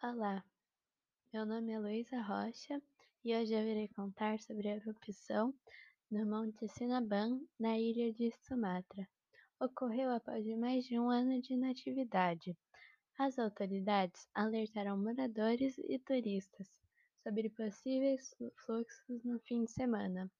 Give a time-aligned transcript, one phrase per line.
[0.00, 0.44] Olá,
[1.32, 2.80] meu nome é Luísa Rocha
[3.24, 5.52] e hoje eu irei contar sobre a erupção
[6.08, 9.08] no Monte Sinabang, na ilha de Sumatra.
[9.58, 12.56] Ocorreu após mais de um ano de inatividade.
[13.18, 16.68] As autoridades alertaram moradores e turistas
[17.24, 18.32] sobre possíveis
[18.64, 20.30] fluxos no fim de semana.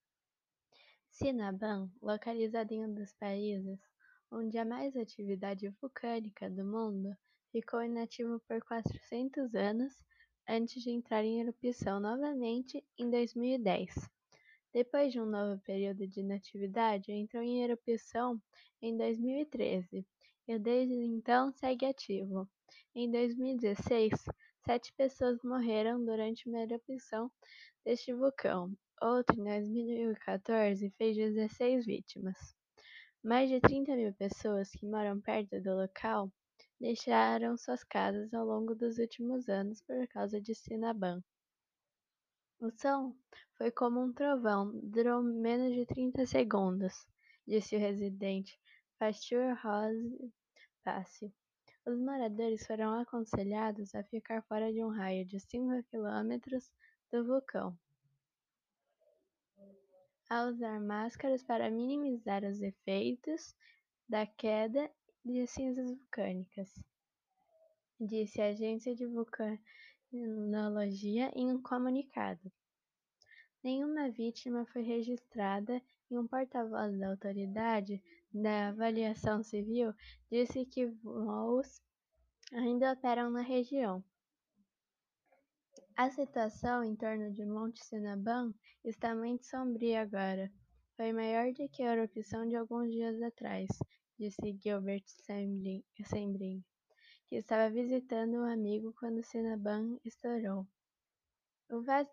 [1.10, 3.80] Sinabang, localizado em um dos países
[4.30, 7.16] onde há mais atividade vulcânica do mundo,
[7.52, 9.94] ficou inativo por 400 anos
[10.48, 13.94] antes de entrar em erupção novamente em 2010.
[14.72, 18.40] Depois de um novo período de inatividade, entrou em erupção
[18.80, 20.06] em 2013
[20.46, 22.48] e desde então segue ativo.
[22.94, 24.12] Em 2016,
[24.64, 27.30] sete pessoas morreram durante uma erupção
[27.84, 28.72] deste vulcão.
[29.00, 32.36] Outro, em 2014, fez 16 vítimas.
[33.22, 36.30] Mais de 30 mil pessoas que moram perto do local
[36.80, 41.22] deixaram suas casas ao longo dos últimos anos por causa de Sinabang.
[42.60, 43.14] O som
[43.56, 47.06] foi como um trovão, durou menos de 30 segundos,
[47.46, 48.58] disse o residente
[48.98, 50.32] Pastor Rose
[50.82, 51.32] Passio.
[51.86, 56.70] Os moradores foram aconselhados a ficar fora de um raio de 5 quilômetros
[57.10, 57.78] do vulcão,
[60.28, 63.56] a usar máscaras para minimizar os efeitos
[64.08, 64.90] da queda
[65.24, 66.72] de cinzas vulcânicas,
[68.00, 72.50] disse a Agência de Vulcanologia em um comunicado.
[73.62, 78.02] Nenhuma vítima foi registrada e um porta-voz da Autoridade
[78.32, 79.92] da Aviação Civil
[80.30, 81.82] disse que voos
[82.52, 84.02] ainda operam na região.
[85.96, 90.50] A situação em torno de Monte Sinabang está muito sombria agora.
[90.98, 93.68] Foi maior do que a erupção de alguns dias atrás,
[94.18, 96.64] disse Gilbert Sembrin,
[97.28, 100.66] que estava visitando um amigo quando Cinnabon estourou.
[101.70, 102.12] O vasto,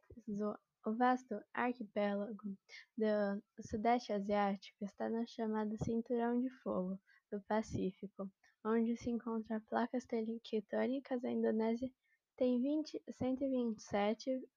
[0.85, 2.55] o vasto arquipélago
[2.95, 6.99] do Sudeste Asiático está no chamado Cinturão de Fogo
[7.31, 8.31] do Pacífico,
[8.63, 11.25] onde se encontram placas tectônicas.
[11.25, 11.89] A Indonésia
[12.37, 14.47] tem 20, 127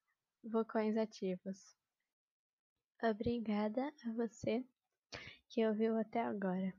[0.45, 1.79] vulcões ativos.
[3.03, 4.65] Obrigada a você
[5.49, 6.75] que ouviu até agora.